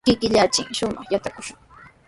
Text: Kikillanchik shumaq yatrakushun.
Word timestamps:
Kikillanchik 0.05 0.67
shumaq 0.77 1.07
yatrakushun. 1.13 1.57